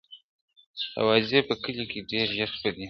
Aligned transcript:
اوازې 1.01 1.39
په 1.47 1.55
کلي 1.63 1.85
کي 1.91 1.99
ډېر 2.11 2.27
ژر 2.37 2.49
خپرېږي, 2.55 2.79